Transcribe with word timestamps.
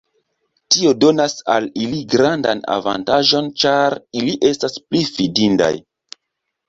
Tio 0.75 0.93
donas 1.01 1.35
al 1.55 1.67
ili 1.83 1.99
grandan 2.15 2.63
avantaĝon 2.77 3.51
ĉar 3.65 3.99
ili 4.23 4.35
estas 4.53 4.81
pli 4.87 5.05
fidindaj. 5.15 5.71